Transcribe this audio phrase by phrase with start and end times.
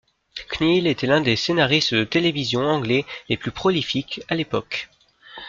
[0.59, 4.89] Kneale était l'un des scénaristes de télévision anglais les plus prolifiques à l'époque.